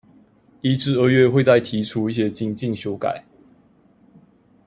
[0.61, 3.23] 一至二月會再提出一些精進修改